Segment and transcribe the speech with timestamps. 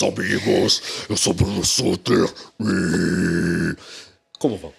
[0.00, 0.82] queridos amigos.
[1.08, 2.32] Eu sou Bruno Suter.
[2.60, 3.76] E...
[4.38, 4.72] Como vão?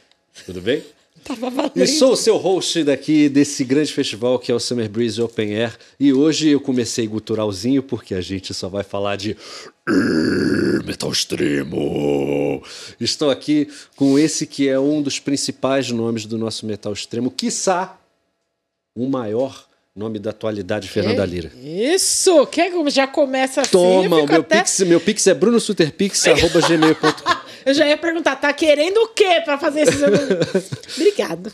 [0.45, 0.83] Tudo bem?
[1.23, 1.77] Tava valendo.
[1.77, 5.55] E sou o seu host daqui desse grande festival que é o Summer Breeze Open
[5.55, 5.77] Air.
[5.99, 9.37] E hoje eu comecei guturalzinho porque a gente só vai falar de.
[10.85, 12.63] Metal extremo.
[12.99, 17.99] Estou aqui com esse que é um dos principais nomes do nosso metal extremo, quiçá
[18.95, 21.51] o maior nome da atualidade, Fernanda Lira.
[21.61, 22.45] Isso!
[22.47, 23.71] Quer que já começa assim?
[23.71, 27.41] Toma, o meu, até- pix, meu pix é brunosuterpix.gmail.com.
[27.63, 30.01] Eu já ia perguntar, tá querendo o quê pra fazer esses...
[30.97, 31.51] Obrigado.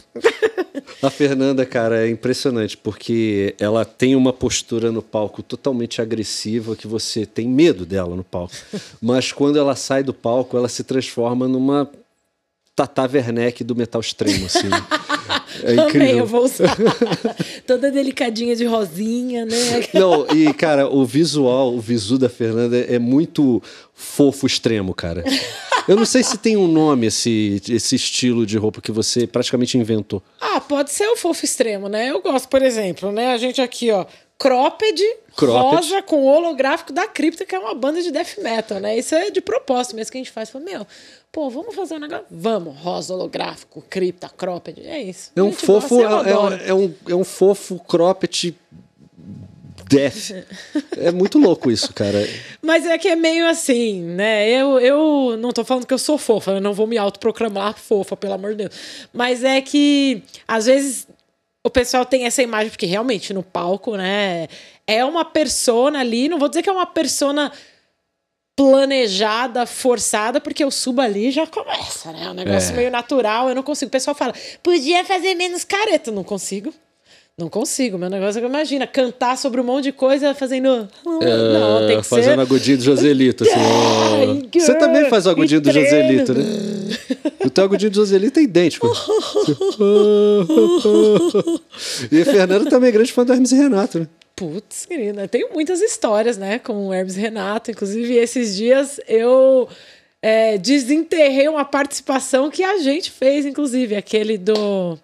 [1.01, 6.87] A Fernanda, cara, é impressionante, porque ela tem uma postura no palco totalmente agressiva que
[6.87, 8.55] você tem medo dela no palco.
[9.01, 11.91] Mas quando ela sai do palco, ela se transforma numa
[12.73, 14.69] Tata Werneck do metal extremo, assim.
[15.63, 16.17] É Também incrível.
[16.19, 16.75] eu vou usar.
[17.65, 19.55] Toda delicadinha de rosinha, né?
[19.93, 23.61] Não, e cara, o visual, o visu da Fernanda é muito
[23.93, 25.23] fofo extremo, cara.
[25.87, 29.77] Eu não sei se tem um nome esse, esse estilo de roupa que você praticamente
[29.77, 30.21] inventou.
[30.39, 32.09] Ah, pode ser o fofo extremo, né?
[32.09, 33.31] Eu gosto, por exemplo, né?
[33.31, 34.05] A gente aqui, ó,
[34.37, 35.01] cropped,
[35.35, 35.75] Cropped.
[35.75, 38.97] rosa com holográfico da Cripta, que é uma banda de death metal, né?
[38.97, 40.49] Isso é de propósito mesmo que a gente faz.
[40.49, 40.87] Fala, meu,
[41.31, 42.25] pô, vamos fazer um negócio?
[42.29, 45.31] Vamos, rosa holográfico, cripta, cropped, é isso.
[45.35, 48.55] É um fofo, gosta, é, é, é um, é um fofo cropped
[49.87, 50.31] death.
[50.97, 52.27] É muito louco isso, cara.
[52.59, 54.49] Mas é que é meio assim, né?
[54.49, 58.17] Eu, eu não tô falando que eu sou fofa, eu não vou me autoproclamar fofa,
[58.17, 58.73] pelo amor de Deus.
[59.13, 61.07] Mas é que, às vezes,
[61.67, 64.47] o pessoal tem essa imagem, porque realmente no palco, né?
[64.87, 67.51] É uma persona ali, não vou dizer que é uma persona
[68.55, 72.23] planejada, forçada, porque eu subo ali e já começa, né?
[72.25, 72.75] É um negócio É.
[72.75, 73.89] meio natural, eu não consigo.
[73.89, 74.33] O pessoal fala,
[74.63, 76.11] podia fazer menos careta.
[76.11, 76.73] Não consigo.
[77.39, 77.99] Não consigo.
[77.99, 80.89] Meu negócio é que imagina, cantar sobre um monte de coisa fazendo.
[81.05, 81.19] não,
[81.85, 82.39] tem É, que fazendo ser.
[82.39, 83.53] agudinho do Joselito, assim.
[83.55, 85.71] Ai, Você também faz o agudinho do.
[85.71, 86.43] Joselito, né?
[87.45, 88.87] O teu agudinho do Joselito é idêntico.
[92.11, 94.07] e a Fernanda também é grande fã do Hermes e Renato, né?
[94.35, 97.69] Putz, querida, eu tenho muitas histórias, né, com o Hermes e Renato.
[97.69, 99.67] Inclusive, esses dias eu
[100.23, 104.97] é, desenterrei uma participação que a gente fez, inclusive, aquele do.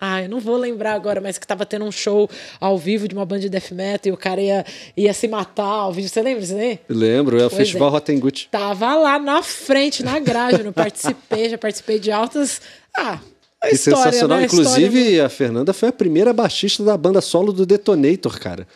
[0.00, 3.14] Ah, eu não vou lembrar agora, mas que tava tendo um show ao vivo de
[3.14, 4.64] uma banda de death metal e o cara ia,
[4.96, 6.08] ia se matar ao vivo.
[6.08, 6.78] Você lembra disso aí?
[6.88, 7.92] Lembro, é o Pois Festival é.
[7.92, 8.48] Rotengut.
[8.50, 12.60] Tava lá na frente, na grade, eu não participei, já participei de altas.
[12.96, 13.18] Ah,
[13.60, 14.38] a Que história, sensacional.
[14.38, 14.44] né?
[14.44, 18.66] A história- Inclusive, a Fernanda foi a primeira baixista da banda solo do Detonator, cara.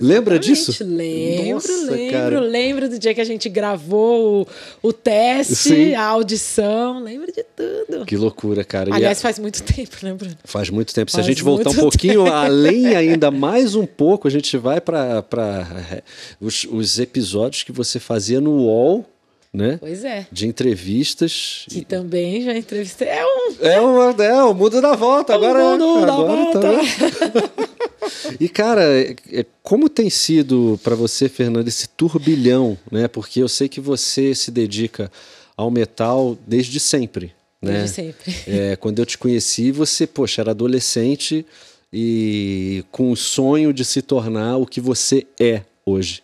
[0.00, 0.70] Lembra disso?
[0.70, 2.40] Exatamente, Lembro, Nossa, lembro, cara.
[2.40, 4.42] lembro do dia que a gente gravou
[4.82, 5.94] o, o teste, Sim.
[5.94, 8.04] a audição, lembro de tudo.
[8.06, 8.90] Que loucura, cara.
[8.90, 10.36] E Aliás, a- faz muito tempo, né, Bruno?
[10.44, 11.10] Faz muito tempo.
[11.10, 14.80] Se a Faz gente voltar um pouquinho além, ainda mais um pouco, a gente vai
[14.80, 15.24] para
[16.40, 19.04] os, os episódios que você fazia no UOL,
[19.52, 19.76] né?
[19.80, 20.26] Pois é.
[20.32, 21.66] De entrevistas.
[21.68, 23.08] Que também já entrevistei.
[23.08, 23.41] É um.
[23.62, 25.34] É, uma, é o mundo da volta.
[25.34, 26.60] Agora, o mundo da agora volta.
[26.60, 27.62] tá-
[28.40, 33.06] E, cara, é- é- como tem sido para você, Fernando, esse turbilhão, né?
[33.08, 35.10] Porque eu sei que você se dedica
[35.56, 37.72] ao metal desde sempre, né?
[37.78, 38.34] Desde sempre.
[38.46, 41.46] É, quando eu te conheci, você, poxa, era adolescente
[41.92, 46.22] e com o sonho de se tornar o que você é hoje.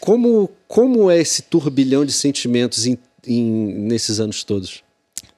[0.00, 4.82] Como, como é esse turbilhão de sentimentos em- em- nesses anos todos?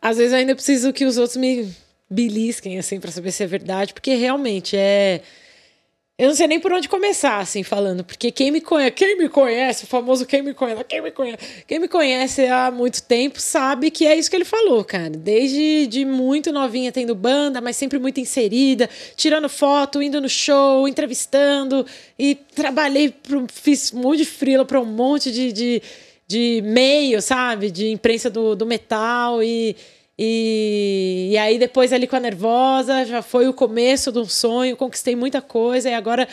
[0.06, 1.68] Às vezes eu ainda preciso que os outros me
[2.08, 5.20] belisquem, assim, pra saber se é verdade, porque realmente é.
[6.16, 9.28] Eu não sei nem por onde começar, assim, falando, porque quem me conhece, quem me
[9.28, 13.40] conhece, o famoso quem me conhece, quem me conhece, quem me conhece há muito tempo
[13.40, 15.10] sabe que é isso que ele falou, cara.
[15.10, 20.86] Desde de muito novinha tendo banda, mas sempre muito inserida, tirando foto, indo no show,
[20.86, 21.84] entrevistando,
[22.16, 25.82] e trabalhei, pro, fiz um monte de frila para um monte de, de,
[26.28, 27.72] de meio, sabe?
[27.72, 29.74] De imprensa do, do metal e.
[30.18, 34.76] E, e aí depois ali com a Nervosa já foi o começo de um sonho,
[34.76, 35.90] conquistei muita coisa.
[35.90, 36.26] E agora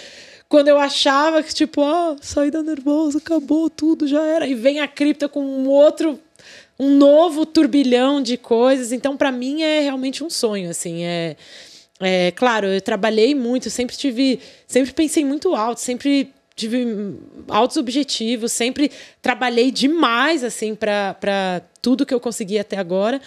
[0.47, 4.79] quando eu achava que tipo, ah, saí da Nervosa, acabou tudo, já era, e vem
[4.79, 6.19] a cripta com um outro
[6.79, 11.35] um novo turbilhão de coisas, então para mim é realmente um sonho, assim, é
[12.03, 18.51] é, claro, eu trabalhei muito, sempre tive, sempre pensei muito alto, sempre tive altos objetivos,
[18.51, 18.91] sempre
[19.21, 23.21] trabalhei demais assim para tudo que eu consegui até agora.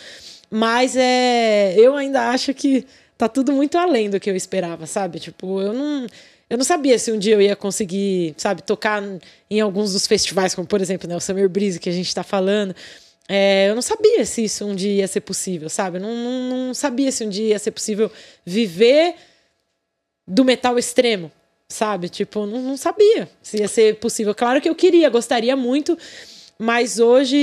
[0.56, 2.86] Mas é, eu ainda acho que
[3.18, 5.20] tá tudo muito além do que eu esperava, sabe?
[5.20, 6.06] Tipo, eu não,
[6.48, 9.02] eu não sabia se um dia eu ia conseguir, sabe, tocar
[9.50, 12.22] em alguns dos festivais, como por exemplo, né, o Summer Breeze que a gente tá
[12.22, 12.74] falando.
[13.28, 15.98] É, eu não sabia se isso um dia ia ser possível, sabe?
[15.98, 18.10] Não, não, não sabia se um dia ia ser possível
[18.42, 19.14] viver
[20.26, 21.30] do metal extremo,
[21.68, 22.08] sabe?
[22.08, 24.34] Tipo, não, não sabia se ia ser possível.
[24.34, 25.98] Claro que eu queria, gostaria muito
[26.58, 27.36] Mas hoje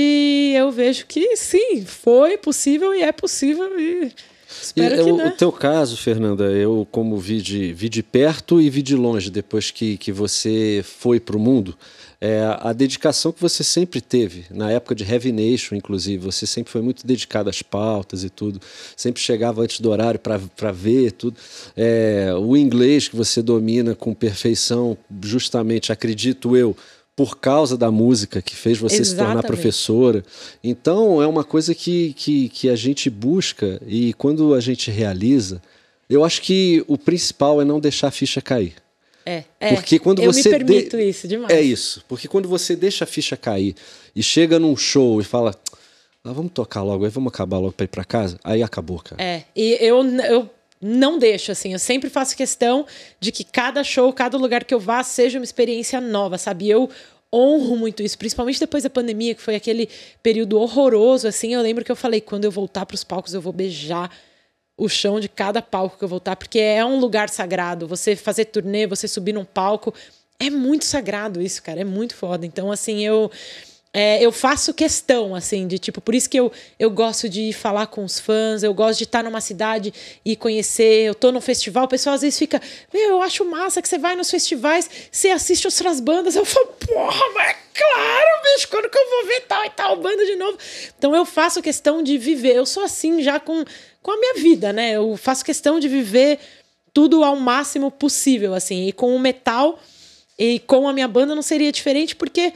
[0.56, 4.12] eu vejo que sim, foi possível e é possível e
[4.60, 5.26] espero e, que o, né?
[5.26, 9.30] o teu caso, Fernanda, eu como vi de, vi de perto e vi de longe
[9.30, 11.76] depois que, que você foi para o mundo,
[12.20, 16.72] é, a dedicação que você sempre teve, na época de Heavy Nation, inclusive, você sempre
[16.72, 18.60] foi muito dedicado às pautas e tudo,
[18.96, 21.36] sempre chegava antes do horário para ver tudo.
[21.76, 26.74] É, o inglês que você domina com perfeição, justamente, acredito eu,
[27.16, 29.46] por causa da música que fez você se tornar Exatamente.
[29.46, 30.24] professora.
[30.62, 35.62] Então, é uma coisa que, que, que a gente busca e quando a gente realiza,
[36.10, 38.74] eu acho que o principal é não deixar a ficha cair.
[39.24, 39.74] É, é.
[39.74, 41.52] Porque quando eu você me de- permito isso demais.
[41.54, 42.04] É isso.
[42.08, 43.74] Porque quando você deixa a ficha cair
[44.14, 45.54] e chega num show e fala,
[46.24, 49.22] ah, vamos tocar logo, aí vamos acabar logo pra ir pra casa, aí acabou, cara.
[49.22, 50.50] É, e eu, eu
[50.86, 52.86] não deixo, assim, eu sempre faço questão
[53.18, 56.68] de que cada show, cada lugar que eu vá seja uma experiência nova, sabe?
[56.68, 56.90] Eu
[57.32, 59.88] honro muito isso, principalmente depois da pandemia, que foi aquele
[60.22, 61.54] período horroroso, assim.
[61.54, 64.10] Eu lembro que eu falei, quando eu voltar pros palcos, eu vou beijar
[64.76, 67.88] o chão de cada palco que eu voltar, porque é um lugar sagrado.
[67.88, 69.94] Você fazer turnê, você subir num palco,
[70.38, 72.44] é muito sagrado isso, cara, é muito foda.
[72.44, 73.30] Então, assim, eu
[73.96, 76.50] é, eu faço questão, assim, de tipo, por isso que eu,
[76.80, 79.94] eu gosto de falar com os fãs, eu gosto de estar numa cidade
[80.24, 81.06] e conhecer.
[81.06, 82.60] Eu tô num festival, o pessoal às vezes fica,
[82.92, 86.34] meu, eu acho massa que você vai nos festivais, você assiste outras bandas.
[86.34, 89.96] Eu falo, porra, mas é claro, bicho, quando que eu vou ver tal e tal
[89.96, 90.58] banda de novo?
[90.98, 92.56] Então eu faço questão de viver.
[92.56, 93.64] Eu sou assim já com,
[94.02, 94.96] com a minha vida, né?
[94.96, 96.40] Eu faço questão de viver
[96.92, 98.88] tudo ao máximo possível, assim.
[98.88, 99.78] E com o metal
[100.36, 102.52] e com a minha banda não seria diferente, porque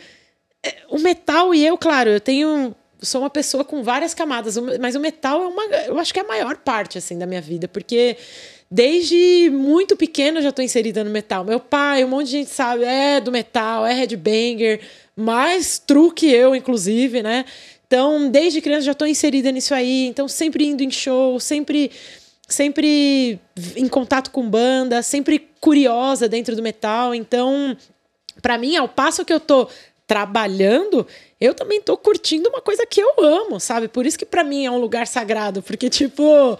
[0.88, 2.74] o metal e eu, claro, eu tenho.
[3.00, 5.64] Sou uma pessoa com várias camadas, mas o metal é uma.
[5.86, 8.16] Eu acho que é a maior parte, assim, da minha vida, porque
[8.68, 11.44] desde muito pequena eu já tô inserida no metal.
[11.44, 14.80] Meu pai, um monte de gente sabe, é do metal, é headbanger,
[15.14, 17.44] mais true que eu, inclusive, né?
[17.86, 21.90] Então, desde criança já tô inserida nisso aí, então sempre indo em show, sempre
[22.48, 23.38] sempre
[23.76, 27.14] em contato com banda, sempre curiosa dentro do metal.
[27.14, 27.76] Então,
[28.40, 29.68] Pra mim, ao passo que eu tô
[30.08, 31.06] trabalhando,
[31.38, 33.86] eu também tô curtindo uma coisa que eu amo, sabe?
[33.88, 36.58] Por isso que pra mim é um lugar sagrado, porque, tipo,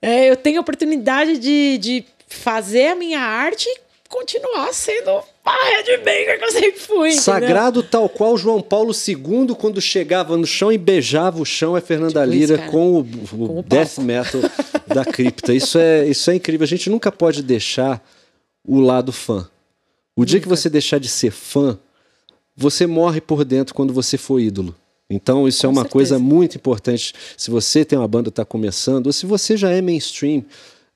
[0.00, 5.10] é, eu tenho a oportunidade de, de fazer a minha arte e continuar sendo
[5.44, 7.08] a headbanger que eu sempre fui.
[7.08, 7.24] entendeu?
[7.24, 11.80] Sagrado tal qual João Paulo II, quando chegava no chão e beijava o chão, é
[11.80, 12.70] Fernanda Tipo isso, Lira cara.
[12.70, 13.04] com o, o
[13.48, 14.40] Com o death metal
[14.86, 15.52] da cripta.
[15.52, 16.62] Isso é, isso é incrível.
[16.64, 18.00] A gente nunca pode deixar
[18.64, 19.48] o lado fã.
[20.14, 21.76] O dia que você deixar de ser fã,
[22.56, 24.74] você morre por dentro quando você for ídolo.
[25.08, 25.92] Então, isso é Com uma certeza.
[25.92, 27.14] coisa muito importante.
[27.36, 30.44] Se você tem uma banda que está começando, ou se você já é mainstream,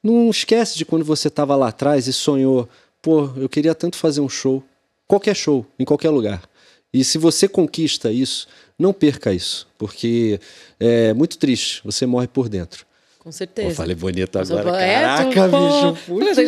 [0.03, 2.69] não esquece de quando você estava lá atrás e sonhou,
[3.01, 4.65] pô, eu queria tanto fazer um show.
[5.07, 6.43] Qualquer show, em qualquer lugar.
[6.93, 8.49] E se você conquista isso,
[8.79, 10.41] não perca isso, porque
[10.79, 12.85] é muito triste, você morre por dentro.
[13.21, 13.69] Com certeza.
[13.69, 14.81] Pô, falei bonito agora.
[14.83, 15.97] é, Caraca, pô, bicho.
[16.07, 16.39] putz,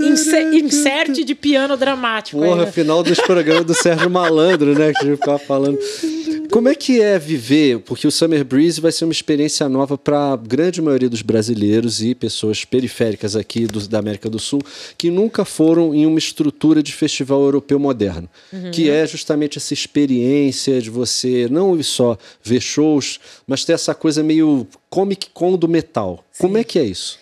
[0.00, 2.38] inse- Inserte de piano dramático.
[2.40, 4.92] Porra, final dos programas do Sérgio Malandro, né?
[4.92, 5.78] Que a gente ficava falando.
[6.50, 7.80] Como é que é viver?
[7.80, 12.02] Porque o Summer Breeze vai ser uma experiência nova para a grande maioria dos brasileiros
[12.02, 14.60] e pessoas periféricas aqui do- da América do Sul
[14.96, 18.28] que nunca foram em uma estrutura de festival europeu moderno,
[18.72, 24.22] que é justamente essa experiência de você não só ver shows, mas ter essa coisa
[24.22, 26.24] meio Comic Con do metal.
[26.38, 27.18] Como é que é isso?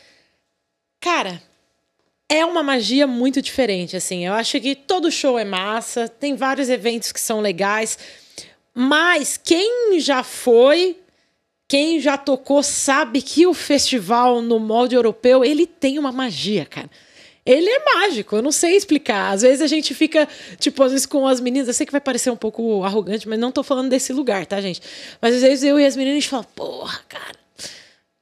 [1.00, 1.42] Cara,
[2.28, 4.26] é uma magia muito diferente, assim.
[4.26, 7.98] Eu acho que todo show é massa, tem vários eventos que são legais,
[8.78, 10.98] mas quem já foi,
[11.66, 16.90] quem já tocou, sabe que o festival no molde europeu, ele tem uma magia, cara.
[17.46, 19.32] Ele é mágico, eu não sei explicar.
[19.32, 20.28] Às vezes a gente fica,
[20.58, 23.38] tipo, às vezes com as meninas, eu sei que vai parecer um pouco arrogante, mas
[23.38, 24.82] não tô falando desse lugar, tá, gente?
[25.22, 27.34] Mas às vezes eu e as meninas a gente fala, porra, cara,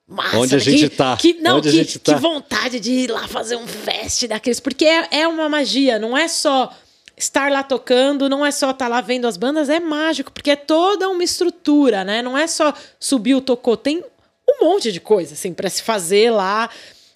[0.07, 0.39] massa.
[0.39, 0.63] Onde a né?
[0.63, 1.17] gente que, tá?
[1.17, 2.15] Que, não, Onde a que, gente tá?
[2.15, 4.61] que vontade de ir lá fazer um fest daqueles.
[4.61, 6.73] Porque é, é uma magia, não é só
[7.17, 10.57] estar lá tocando, não é só estar lá vendo as bandas, é mágico, porque é
[10.57, 12.23] toda uma estrutura, né?
[12.23, 14.03] Não é só subir o tocou, tem
[14.49, 16.69] um monte de coisa, assim, para se fazer lá.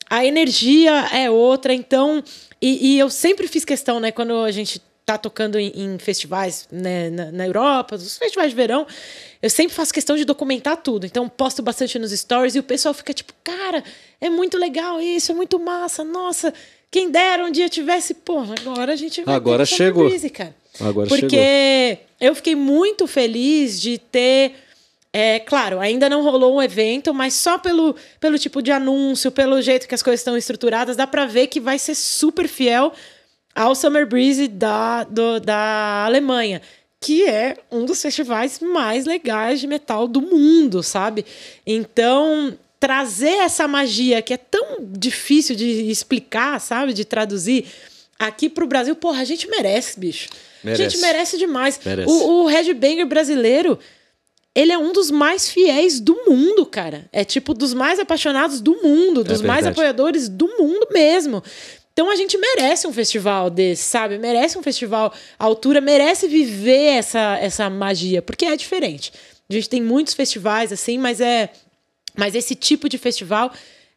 [0.08, 2.22] A energia é outra, então.
[2.60, 6.68] E, e eu sempre fiz questão, né, quando a gente tá tocando em, em festivais
[6.70, 8.86] né, na, na Europa, os festivais de verão,
[9.40, 11.06] eu sempre faço questão de documentar tudo.
[11.06, 13.82] Então, posto bastante nos stories e o pessoal fica tipo, cara,
[14.20, 16.52] é muito legal isso, é muito massa, nossa,
[16.90, 20.07] quem dera um dia tivesse, pô, agora a gente vai Agora ter chegou.
[20.09, 20.54] Breeze, cara.
[20.80, 22.04] Agora Porque chegou.
[22.21, 24.54] eu fiquei muito feliz de ter.
[25.12, 29.61] É, claro, ainda não rolou um evento, mas só pelo, pelo tipo de anúncio, pelo
[29.62, 32.92] jeito que as coisas estão estruturadas, dá pra ver que vai ser super fiel
[33.54, 36.61] ao Summer Breeze da, do- da Alemanha.
[37.00, 41.25] que é um dos festivais mais legais de metal do mundo, sabe?
[41.66, 46.92] Então, trazer essa magia que é tão difícil de explicar, sabe?
[46.92, 47.66] De traduzir
[48.18, 50.28] aqui pro Brasil, porra, a gente merece, bicho.
[50.62, 50.82] Merece.
[50.82, 51.80] A gente merece demais.
[51.85, 52.11] Merece.
[52.11, 53.78] O, o headbanger brasileiro,
[54.54, 57.08] ele é um dos mais fiéis do mundo, cara.
[57.12, 59.68] É tipo dos mais apaixonados do mundo, dos mais verdade.
[59.68, 61.42] apoiadores do mundo mesmo.
[61.92, 64.18] Então a gente merece um festival desse, sabe?
[64.18, 69.12] Merece um festival à altura, merece viver essa, essa magia, porque é diferente.
[69.50, 71.50] A gente tem muitos festivais assim, mas é
[72.18, 73.50] mas esse tipo de festival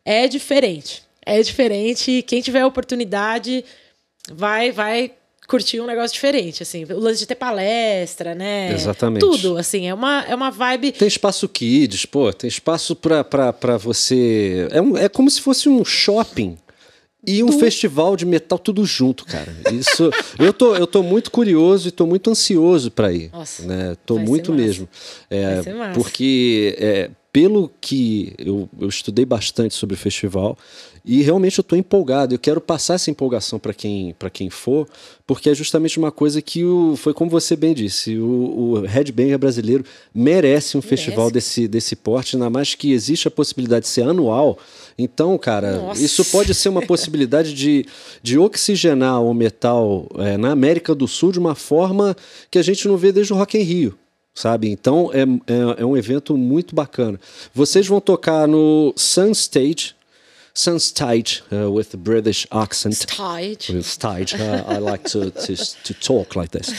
[0.05, 1.03] é diferente.
[1.25, 3.63] É diferente e quem tiver a oportunidade
[4.33, 5.11] vai vai
[5.47, 6.85] curtir um negócio diferente, assim.
[6.85, 8.71] O lance de ter palestra, né?
[8.73, 9.19] Exatamente.
[9.19, 13.51] Tudo, assim, é uma, é uma vibe Tem espaço kids, pô, tem espaço pra, pra,
[13.51, 14.67] pra você.
[14.71, 16.57] É, um- é como se fosse um shopping
[17.27, 19.53] e um festival de metal tudo junto, cara.
[19.73, 20.09] Isso.
[20.39, 23.29] eu, tô, eu tô muito curioso e tô muito ansioso pra ir.
[23.33, 23.97] Nossa, né?
[24.05, 24.87] Tô muito mesmo.
[25.29, 25.55] É,
[25.93, 30.57] porque, é, pelo que eu, eu estudei bastante sobre o festival.
[31.03, 32.35] E realmente eu tô empolgado.
[32.35, 34.87] Eu quero passar essa empolgação para quem, pra quem for,
[35.25, 39.39] porque é justamente uma coisa que o, foi como você bem disse: o, o Headbanger
[39.39, 39.83] brasileiro
[40.13, 44.59] merece um festival desse, desse porte, ainda mais que existe a possibilidade de ser anual.
[44.97, 46.03] Então, cara, Nossa.
[46.03, 47.85] isso pode ser uma possibilidade de,
[48.21, 52.15] de oxigenar o metal é, na América do Sul de uma forma
[52.51, 53.97] que a gente não vê desde o Rock in Rio.
[54.33, 54.69] Sabe?
[54.69, 57.19] Então é, é, é um evento muito bacana.
[57.53, 59.93] Vocês vão tocar no Sun Stage,
[60.53, 63.05] Sun Stage, uh, with British accent.
[63.69, 64.35] With stage.
[64.35, 66.69] Uh, I like to, to, to talk like this.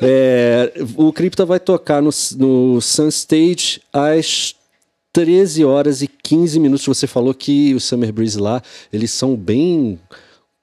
[0.00, 4.54] É, o Cripta vai tocar no, no Sun Stage às
[5.12, 6.84] 13 horas e 15 minutos.
[6.86, 9.98] Você falou que o Summer Breeze lá, eles são bem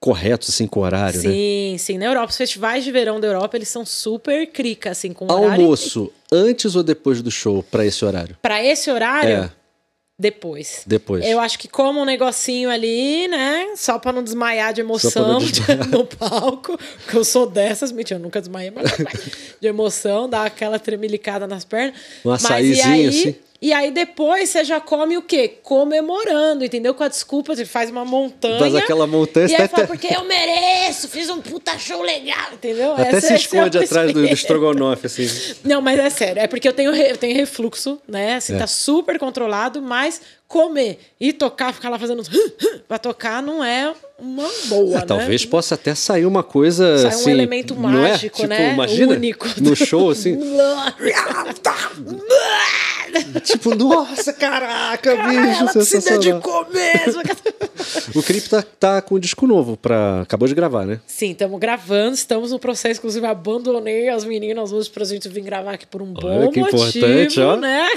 [0.02, 1.30] corretos assim com o horário, né?
[1.30, 1.96] Sim, sim.
[1.96, 5.62] Na Europa, os festivais de verão da Europa, eles são super crica, assim, com horário.
[5.62, 8.36] Almoço, antes ou depois do show, para esse horário?
[8.42, 9.50] Pra esse horário, É.
[10.18, 10.82] depois.
[10.86, 11.24] Depois.
[11.24, 13.74] Eu acho que como um negocinho ali, né?
[13.76, 15.88] Só pra não desmaiar de emoção desmaiar.
[15.88, 16.76] no palco.
[17.04, 18.90] Porque eu sou dessas, mentira, eu nunca desmaiei, mas
[19.60, 21.94] de emoção, dá aquela tremelicada nas pernas.
[22.24, 23.34] Um mas e aí, assim?
[23.62, 25.46] E aí depois você já come o quê?
[25.62, 26.92] Comemorando, entendeu?
[26.94, 28.58] Com a desculpa, você faz uma montanha.
[28.58, 32.48] Faz aquela montanha, E aí fala, até- porque eu mereço, fiz um puta show legal,
[32.52, 32.92] entendeu?
[32.94, 35.28] Até Essa- se esse é esconde atrás do, do estrogonofe, assim.
[35.62, 36.42] Não, mas é sério.
[36.42, 38.34] É porque eu tenho, eu tenho refluxo, né?
[38.34, 38.58] Assim, É.
[38.58, 42.22] tá super controlado, mas comer e tocar, ficar lá fazendo.
[42.88, 45.06] pra tocar não é uma boa, Ah, né?
[45.06, 47.30] Talvez possa até sair uma coisa Sai um assim.
[47.30, 47.76] elemento é?
[47.76, 48.72] mágico, Tipo, né?
[48.74, 49.46] Imagina Único.
[49.60, 50.36] no show assim.
[53.44, 57.22] tipo, nossa, caraca, bicho, Ela se dedicou mesmo.
[58.14, 60.22] O Crip tá, tá com um disco novo, pra...
[60.22, 61.00] acabou de gravar, né?
[61.06, 65.74] Sim, estamos gravando, estamos no processo, inclusive abandonei as meninas hoje pra gente vir gravar
[65.74, 67.56] aqui por um Olha bom que motivo, importante, ó.
[67.56, 67.88] né?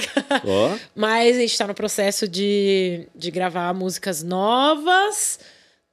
[0.46, 0.72] Ó.
[0.96, 5.40] Mas a gente tá no processo de, de gravar músicas novas.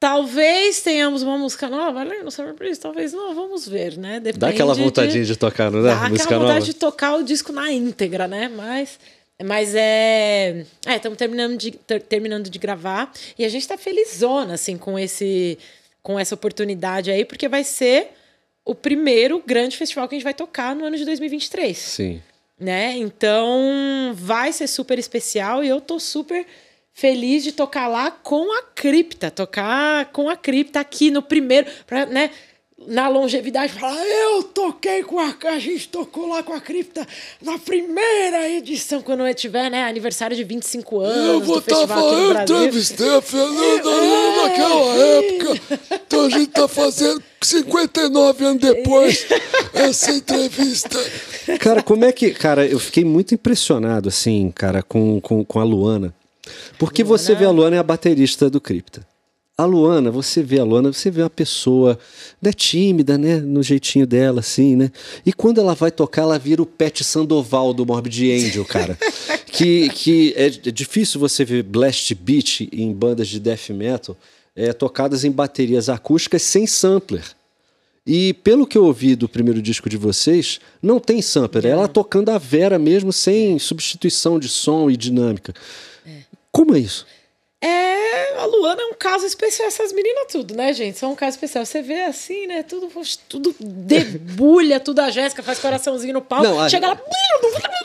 [0.02, 2.16] Talvez tenhamos uma música nova, né?
[2.25, 4.18] No Summer Breeze, talvez não, vamos ver, né?
[4.18, 5.94] Depende Dá aquela de- vontadinha de, tocar, não dá?
[5.94, 6.73] Dá Música aquela vontade nova.
[6.73, 8.49] de tocar o disco na íntegra, né?
[8.52, 8.99] Mas,
[9.44, 10.66] mas é.
[10.85, 13.12] É, estamos terminando de, ter- terminando de gravar.
[13.38, 15.56] E a gente tá felizona, assim, com, esse,
[16.02, 18.09] com essa oportunidade aí, porque vai ser
[18.64, 22.21] o primeiro grande festival que a gente vai tocar no ano de 2023 Sim.
[22.59, 22.97] né?
[22.97, 26.44] Então vai ser super especial e eu tô super
[26.94, 32.06] feliz de tocar lá com a cripta, tocar com a cripta aqui no primeiro, pra,
[32.06, 32.30] né?
[32.84, 35.32] Na longevidade, falar, eu toquei com a.
[35.44, 37.06] A gente tocou lá com a cripta
[37.40, 39.84] na primeira edição, quando eu tiver, né?
[39.84, 41.28] Aniversário de 25 anos.
[41.28, 45.80] Eu vou do estar falando, entrevistei a Fernanda lá naquela época.
[46.06, 49.26] Então a gente tá fazendo 59 anos depois
[49.72, 50.99] essa entrevista.
[51.61, 52.32] Cara, como é que.
[52.32, 56.12] Cara, eu fiquei muito impressionado, assim, cara, com, com, com a Luana.
[56.78, 59.06] Porque você vê a Luana é a baterista do Cripta.
[59.56, 61.99] A Luana, você vê a Luana, você vê uma pessoa
[62.40, 63.37] né, tímida, né?
[63.37, 64.90] No jeitinho dela, assim, né?
[65.26, 68.99] E quando ela vai tocar, ela vira o Pet Sandoval do Morbid Angel, cara.
[69.46, 74.16] que que é, é difícil você ver blast beat em bandas de death metal
[74.56, 77.25] é, tocadas em baterias acústicas sem sampler.
[78.06, 81.66] E pelo que eu ouvi do primeiro disco de vocês, não tem sampler.
[81.66, 85.54] É ela tocando a Vera mesmo, sem substituição de som e dinâmica.
[86.52, 87.06] Como é isso?
[87.64, 90.99] É, a Luana é um caso especial, essas meninas tudo, né, gente?
[90.99, 91.64] São um caso especial.
[91.64, 92.62] Você vê assim, né?
[92.64, 92.88] Tudo,
[93.28, 96.44] tudo debulha, tudo a Jéssica faz coraçãozinho no palco.
[96.44, 97.00] Não, a- chega lá.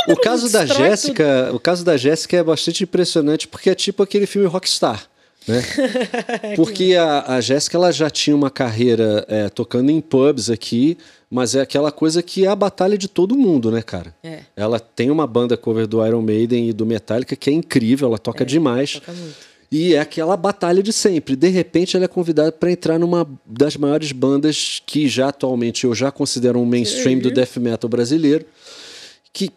[0.10, 4.26] O caso da Jéssica, o caso da Jéssica é bastante impressionante porque é tipo aquele
[4.26, 5.08] filme Rockstar.
[5.48, 5.62] Né?
[6.56, 10.98] Porque a, a Jéssica ela já tinha uma carreira é, tocando em pubs aqui,
[11.30, 14.14] mas é aquela coisa que é a batalha de todo mundo, né, cara?
[14.24, 14.40] É.
[14.56, 18.18] Ela tem uma banda cover do Iron Maiden e do Metallica que é incrível, ela
[18.18, 18.94] toca demais.
[18.94, 19.48] Toca muito.
[19.70, 21.36] E é aquela batalha de sempre.
[21.36, 25.94] De repente, ela é convidada para entrar numa das maiores bandas que já atualmente eu
[25.94, 28.46] já considero um mainstream do death metal brasileiro.
[29.34, 29.52] Que,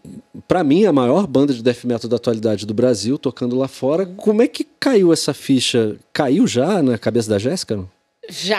[0.47, 3.69] para mim, é a maior banda de death metal da atualidade do Brasil, tocando lá
[3.69, 4.05] fora.
[4.05, 5.97] Como é que caiu essa ficha?
[6.13, 7.85] Caiu já na cabeça da Jéssica?
[8.29, 8.59] Já!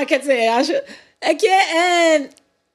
[0.00, 0.72] Ah, quer dizer, acho.
[1.20, 2.16] É que é.
[2.16, 2.30] é-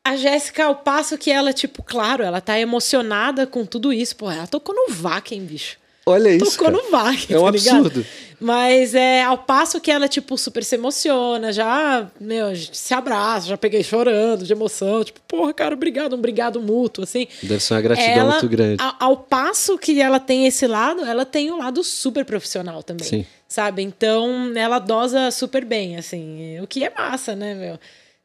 [0.06, 4.16] A Jéssica, ao passo que ela, tipo, claro, ela tá emocionada com tudo isso.
[4.18, 5.78] Pô, ela tocou no Vaken, bicho.
[6.06, 6.52] Olha isso.
[6.58, 6.84] Tocou cara.
[6.84, 8.06] no Vaken, É um tá absurdo.
[8.40, 13.58] Mas é ao passo que ela, tipo, super se emociona, já, meu, se abraça, já
[13.58, 15.02] peguei chorando de emoção.
[15.02, 17.26] Tipo, porra, cara, obrigado, um obrigado mútuo, assim.
[17.42, 18.84] Deve ser uma gratidão Ela, muito grande.
[18.84, 23.08] a- Ao, passo que ela tem esse lado, ela tem o lado super profissional também.
[23.08, 23.26] Sim.
[23.48, 23.82] Sabe?
[23.82, 26.60] Então, ela dosa super bem, assim.
[26.60, 27.80] O que é massa, né, meu?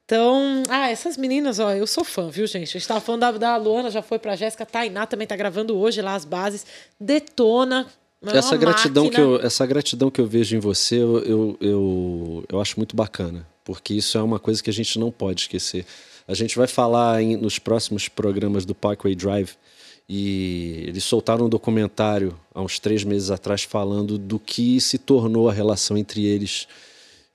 [0.09, 2.71] Então, ah, essas meninas, ó, eu sou fã, viu, gente?
[2.75, 5.77] A gente tava falando da, da Luana, já foi pra Jéssica, Tainá também tá gravando
[5.77, 6.65] hoje lá as bases.
[6.99, 7.87] Detona.
[8.25, 12.61] essa gratidão que eu essa gratidão que eu vejo em você eu, eu, eu, eu
[12.61, 15.85] acho muito bacana porque isso é uma coisa que a gente não pode esquecer
[16.27, 19.51] a gente vai falar em- nos próximos programas do Parkway Drive
[20.09, 25.49] e eles soltaram um documentário há uns três meses atrás falando do que se tornou
[25.49, 26.67] a relação entre eles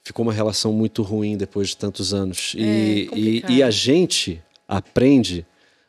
[0.04, 3.52] ficou uma relação muito ruim depois de tantos anos e, e, complicado.
[3.52, 5.46] e a gente aprende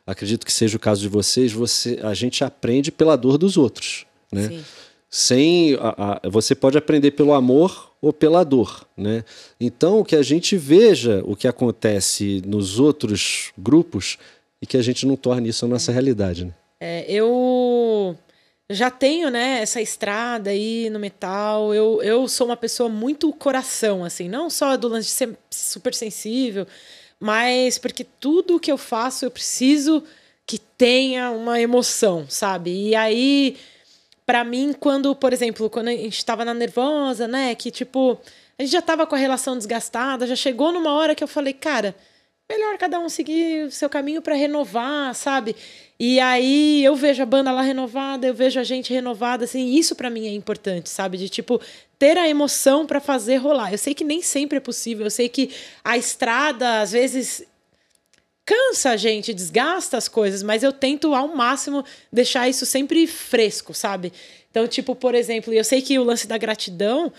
[0.07, 4.05] acredito que seja o caso de vocês você a gente aprende pela dor dos outros
[4.31, 4.63] né Sim.
[5.09, 9.23] sem a- a- você pode aprender pelo amor ou pela dor, né?
[9.59, 14.17] Então que a gente veja o que acontece nos outros grupos
[14.61, 16.53] e que a gente não torne isso a nossa realidade, né?
[16.79, 17.31] É, eu
[18.69, 21.73] já tenho, né, essa estrada aí no metal.
[21.73, 25.93] Eu, eu sou uma pessoa muito coração, assim, não só do lance de ser super
[25.93, 26.65] sensível,
[27.19, 30.03] mas porque tudo que eu faço eu preciso
[30.45, 32.89] que tenha uma emoção, sabe?
[32.89, 33.57] E aí,
[34.25, 38.19] pra mim, quando, por exemplo, quando a gente tava na nervosa, né, que tipo,
[38.57, 41.53] a gente já tava com a relação desgastada, já chegou numa hora que eu falei,
[41.53, 41.95] cara,
[42.49, 45.55] melhor cada um seguir o seu caminho para renovar, sabe?
[45.99, 49.95] E aí eu vejo a banda lá renovada, eu vejo a gente renovada, assim, isso
[49.95, 51.17] para mim é importante, sabe?
[51.17, 51.59] De tipo
[51.97, 53.71] ter a emoção para fazer rolar.
[53.71, 55.51] Eu sei que nem sempre é possível, eu sei que
[55.83, 57.43] a estrada às vezes
[58.45, 63.73] cansa a gente, desgasta as coisas, mas eu tento ao máximo deixar isso sempre fresco,
[63.73, 64.13] sabe?
[64.51, 67.11] Então, tipo, por exemplo, eu sei que o lance da gratidão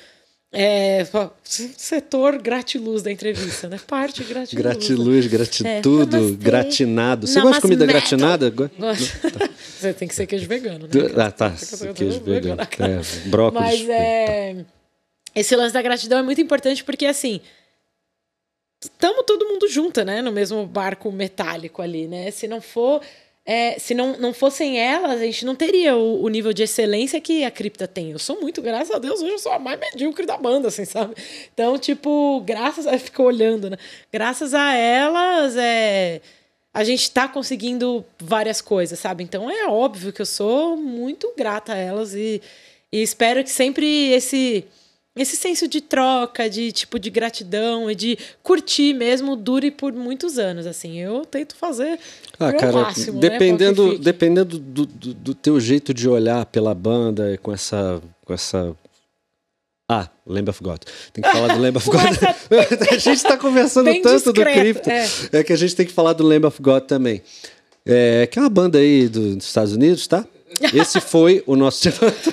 [0.52, 1.04] é
[1.42, 3.78] setor gratiluz da entrevista, né?
[3.86, 4.54] Parte gratiluz.
[4.54, 6.30] Gratiluz, gratitudo, É.
[6.36, 7.26] Gratinado.
[7.26, 8.00] Você gosta de comida metal.
[8.00, 8.50] gratinada?
[8.50, 9.12] Go- Gosto.
[9.76, 10.92] Você tem que ser queijo vegano, né?
[11.22, 11.50] Ah, tá.
[11.50, 12.62] Tem que- Queijo vegano.
[12.62, 13.80] É, brócolis.
[13.80, 14.64] Mas é.
[15.34, 17.40] Esse lance da gratidão é muito importante porque, assim.
[18.82, 20.22] Estamos todo mundo junto, né?
[20.22, 22.30] No mesmo barco metálico ali, né?
[22.30, 23.02] Se não for.
[23.46, 27.20] É, se não, não fossem elas, a gente não teria o, o nível de excelência
[27.20, 28.10] que a cripta tem.
[28.10, 30.84] Eu sou muito, graças a Deus, hoje eu sou a mais medíocre da banda, assim,
[30.84, 31.14] sabe?
[31.54, 32.98] Então, tipo, graças a.
[33.06, 33.76] Ficou olhando, né?
[34.12, 36.20] Graças a elas, é
[36.74, 39.24] a gente tá conseguindo várias coisas, sabe?
[39.24, 42.42] Então é óbvio que eu sou muito grata a elas e,
[42.92, 44.62] e espero que sempre esse
[45.16, 50.38] esse senso de troca, de tipo de gratidão e de curtir mesmo dure por muitos
[50.38, 50.98] anos, assim.
[51.00, 51.98] Eu tento fazer
[52.38, 54.04] Ah, cara, máximo, né, dependendo, fique.
[54.04, 58.76] dependendo do, do, do teu jeito de olhar pela banda e com essa, com essa.
[59.88, 60.80] Ah, Lamb of God.
[61.12, 62.02] Tem que falar do Lamb of God.
[62.90, 64.90] a gente tá conversando tanto do discreto, Crypto.
[64.90, 65.06] é.
[65.32, 65.44] É.
[65.44, 67.22] que a gente tem que falar do Lamb of God também.
[67.86, 70.26] É, que é uma banda aí do- dos Estados Unidos, tá?
[70.74, 71.88] Esse foi o nosso.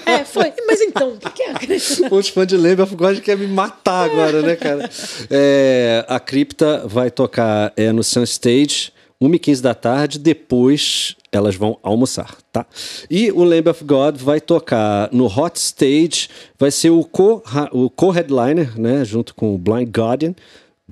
[0.05, 0.52] É, foi.
[0.73, 2.11] Mas então, por que acreditar?
[2.13, 4.89] Os fãs de Lamb of God querem me matar agora, né, cara?
[5.29, 11.77] É, a Cripta vai tocar é, no Sun Stage, 1h15 da tarde, depois elas vão
[11.81, 12.65] almoçar, tá?
[13.09, 16.27] E o Lamb of God vai tocar no Hot Stage,
[16.59, 20.35] vai ser o co- o co-headliner, né, junto com o Blind Guardian.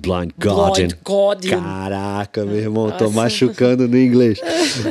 [0.02, 0.88] Blind Guardian.
[0.88, 1.60] Blind Guardian.
[1.62, 3.16] Caraca, meu irmão, tô Nossa.
[3.16, 4.40] machucando no inglês.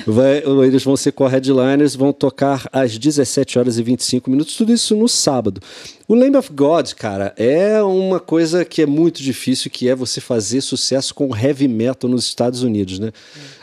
[0.07, 4.95] Vai- eles vão ser co-headliners, vão tocar às 17 horas e 25 minutos, tudo isso
[4.95, 5.59] no sábado.
[6.07, 10.19] O Lamb of God, cara, é uma coisa que é muito difícil, que é você
[10.19, 13.11] fazer sucesso com heavy metal nos Estados Unidos, né?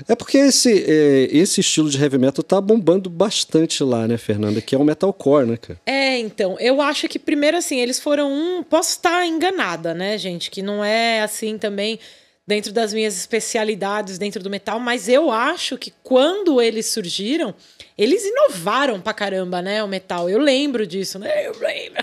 [0.09, 4.63] É porque esse, é, esse estilo de heavy metal tá bombando bastante lá, né, Fernanda?
[4.63, 5.79] Que é o metalcore, né, cara?
[5.85, 8.63] É, então, eu acho que primeiro assim, eles foram um.
[8.63, 10.51] Posso estar enganada, né, gente?
[10.51, 12.01] Que não é assim também
[12.49, 17.55] dentro das minhas especialidades dentro do metal, mas eu acho que quando eles surgiram,
[17.97, 20.31] eles inovaram pra caramba, né, o metal.
[20.31, 21.47] Eu lembro disso, né?
[21.47, 22.03] Eu lembro,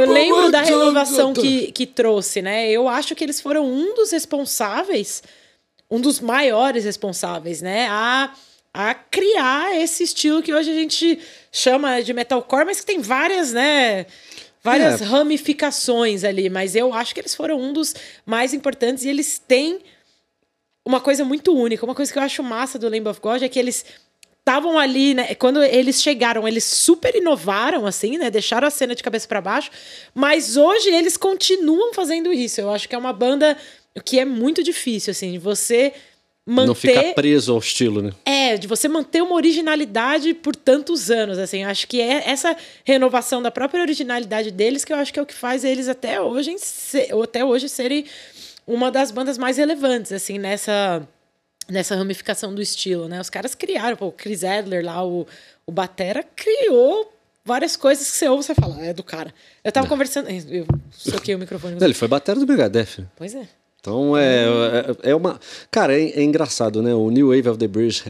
[0.00, 2.68] eu lembro da renovação que, que trouxe, né?
[2.68, 5.22] Eu acho que eles foram um dos responsáveis,
[5.88, 8.34] um dos maiores responsáveis, né, a,
[8.72, 11.20] a criar esse estilo que hoje a gente
[11.52, 14.06] chama de metalcore, mas que tem várias, né,
[14.64, 15.04] várias é.
[15.04, 19.80] ramificações ali, mas eu acho que eles foram um dos mais importantes e eles têm
[20.84, 21.84] uma coisa muito única.
[21.84, 23.84] Uma coisa que eu acho massa do Lamb of God é que eles
[24.38, 25.34] estavam ali, né?
[25.34, 28.30] Quando eles chegaram, eles super inovaram, assim, né?
[28.30, 29.70] Deixaram a cena de cabeça para baixo,
[30.14, 32.60] mas hoje eles continuam fazendo isso.
[32.60, 33.56] Eu acho que é uma banda
[34.04, 35.92] que é muito difícil, assim, você
[36.46, 36.66] manter.
[36.66, 38.12] Não ficar preso ao estilo, né?
[38.24, 41.62] É, de você manter uma originalidade por tantos anos, assim.
[41.62, 45.22] Eu acho que é essa renovação da própria originalidade deles que eu acho que é
[45.22, 46.54] o que faz eles até hoje,
[47.22, 48.04] até hoje serem
[48.66, 51.06] uma das bandas mais relevantes, assim, nessa,
[51.68, 53.20] nessa ramificação do estilo, né?
[53.20, 55.26] Os caras criaram, pô, o Chris Adler lá, o,
[55.66, 57.12] o Batera, criou
[57.44, 59.34] várias coisas que você ouve você fala, ah, é do cara.
[59.62, 60.30] Eu tava conversando.
[60.30, 61.76] Eu soquei o microfone.
[61.76, 63.06] Não, ele foi batera do Megadeth.
[63.16, 63.46] Pois é.
[63.84, 64.46] Então é,
[65.02, 65.38] é, é, uma.
[65.70, 66.94] Cara, é, é, engraçado, né?
[66.94, 68.04] O New Wave of the British.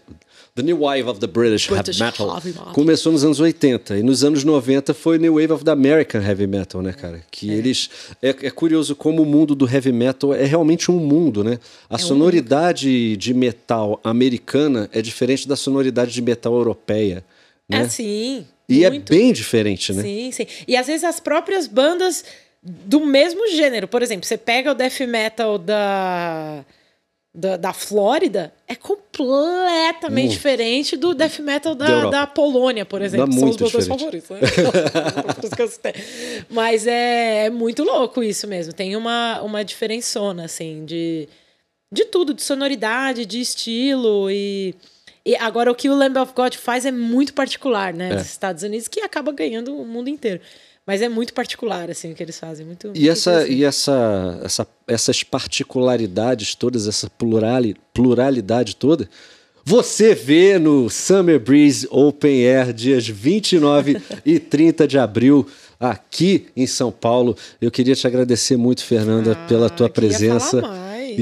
[0.55, 4.05] The New Wave of the British, British Heavy Metal, metal começou nos anos 80 e
[4.05, 7.25] nos anos 90 foi New Wave of the American Heavy Metal, né, cara?
[7.29, 7.55] Que é.
[7.55, 7.91] eles.
[8.23, 11.59] É, é, curioso como o mundo do heavy metal é realmente um mundo, né?
[11.91, 13.19] A sonoridade um...
[13.19, 17.25] de metal americana é diferente da sonoridade de metal europeia.
[17.69, 17.81] Né?
[17.81, 18.47] É sim.
[18.69, 19.13] E muito.
[19.13, 20.03] é bem diferente, né?
[20.03, 20.47] Sim, sim.
[20.69, 22.25] E às vezes as próprias bandas
[22.64, 23.87] do mesmo gênero.
[23.87, 26.64] Por exemplo, você pega o death metal da,
[27.35, 30.31] da, da Flórida, é completamente uh.
[30.31, 33.29] diferente do death metal da, da, Polônia, por exemplo.
[33.29, 34.31] que são os meus dois favoritos.
[34.31, 34.40] Né?
[36.48, 38.72] Mas é, é, muito louco isso mesmo.
[38.72, 41.29] Tem uma, uma diferençona, assim, de,
[41.92, 44.74] de tudo, de sonoridade, de estilo e...
[45.27, 48.11] E agora, o que o Lamb of God faz é muito particular, né?
[48.11, 48.16] É.
[48.16, 50.38] Dos Estados Unidos, que acaba ganhando o mundo inteiro.
[50.87, 52.66] Mas é muito particular, assim, o que eles fazem.
[52.66, 59.09] Muito, e essa, e essa, essa, essas particularidades todas, essa plurali, pluralidade toda,
[59.64, 65.47] você vê no Summer Breeze Open Air, dias 29 e 30 de abril,
[65.81, 67.35] aqui em São Paulo.
[67.62, 70.61] Eu queria te agradecer muito, Fernanda, ah, pela tua presença.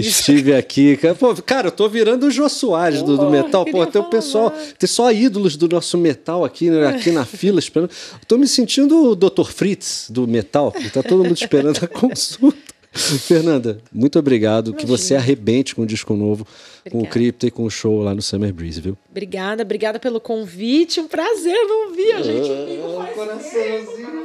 [0.01, 0.99] Estive aqui.
[1.19, 3.65] Pô, cara, eu tô virando o Jô Soares do, do metal.
[3.65, 4.75] Pô, tem o pessoal, mais.
[4.79, 7.91] tem só ídolos do nosso metal aqui, né, aqui na fila esperando.
[8.27, 9.45] tô me sentindo o Dr.
[9.45, 10.73] Fritz do metal.
[10.93, 12.73] Tá todo mundo esperando a consulta.
[12.93, 14.69] Fernanda, muito obrigado.
[14.69, 14.81] Imagina.
[14.81, 16.47] Que você arrebente com o disco novo,
[16.81, 16.91] obrigada.
[16.91, 18.99] com o Cripto e com o show lá no Summer Breeze, viu?
[19.11, 21.01] Obrigada, obrigada pelo convite.
[21.01, 22.51] Um prazer não ouvir a gente.
[22.51, 24.22] Ah, coraçãozinho.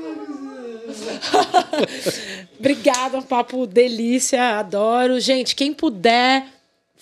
[2.60, 5.20] Obrigada, um papo delícia, adoro.
[5.20, 6.46] Gente, quem puder,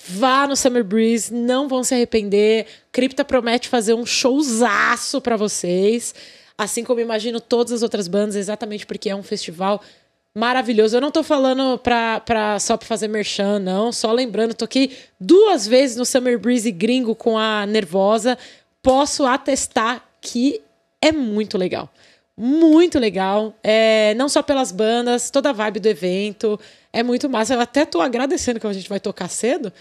[0.08, 2.66] vá no Summer Breeze, não vão se arrepender.
[2.92, 6.14] Cripta promete fazer um showzaço para vocês.
[6.58, 9.82] Assim como imagino todas as outras bandas, exatamente porque é um festival
[10.34, 10.98] maravilhoso.
[10.98, 13.92] Eu não tô falando pra, pra, só pra fazer merchan, não.
[13.92, 18.38] Só lembrando, toquei duas vezes no Summer Breeze gringo com a Nervosa.
[18.82, 20.62] Posso atestar que
[21.02, 21.90] é muito legal
[22.38, 23.54] muito legal.
[23.64, 26.60] É, não só pelas bandas, toda a vibe do evento.
[26.92, 27.54] É muito massa.
[27.54, 29.72] Eu até tô agradecendo que a gente vai tocar cedo.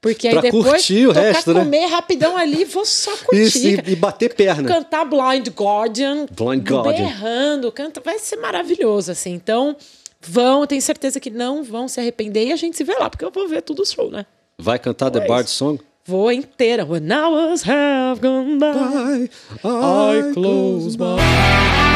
[0.00, 1.60] Porque pra aí depois curtir o resto, né?
[1.60, 3.42] comer rapidão ali, vou só curtir.
[3.42, 4.68] Isso, e, e, bater perna.
[4.68, 6.26] Cantar Blind Guardian.
[6.30, 7.06] Blind Guardian.
[7.06, 9.32] Berrando, canta, vai ser maravilhoso, assim.
[9.32, 9.74] Então,
[10.20, 13.24] vão, tenho certeza que não vão se arrepender e a gente se vê lá, porque
[13.24, 14.26] eu vou ver tudo o show, né?
[14.58, 15.80] Vai cantar The Bard Song?
[16.04, 16.84] Vou inteira.
[16.84, 19.30] When hours have gone by,
[19.64, 21.93] I, I close my eyes.